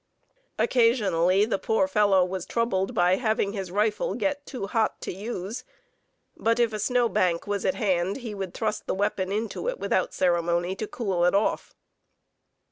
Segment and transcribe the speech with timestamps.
[0.57, 5.63] Occasionally the poor fellow was troubled by having his rifle get too hot to use,
[6.35, 9.77] but if a snow bank was at hand he would thrust the weapon into it
[9.79, 11.75] without ceremony to cool it off.